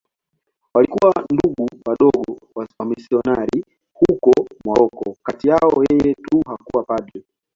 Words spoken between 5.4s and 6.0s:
yao